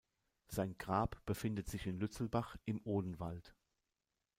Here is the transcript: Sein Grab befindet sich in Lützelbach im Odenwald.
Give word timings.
Sein 0.47 0.75
Grab 0.79 1.23
befindet 1.27 1.69
sich 1.69 1.85
in 1.85 1.99
Lützelbach 1.99 2.57
im 2.65 2.81
Odenwald. 2.85 3.53